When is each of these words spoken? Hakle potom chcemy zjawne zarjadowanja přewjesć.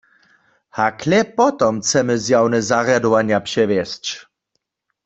Hakle 0.69 1.23
potom 1.35 1.73
chcemy 1.81 2.15
zjawne 2.25 2.59
zarjadowanja 2.69 3.39
přewjesć. 3.47 4.05